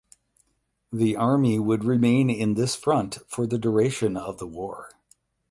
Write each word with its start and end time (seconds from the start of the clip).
The 0.91 1.15
Army 1.15 1.59
would 1.59 1.83
remain 1.83 2.31
in 2.31 2.55
this 2.55 2.75
Front 2.75 3.19
for 3.27 3.45
the 3.45 3.59
duration 3.59 4.17
of 4.17 4.39
the 4.39 4.47
war. 4.47 4.89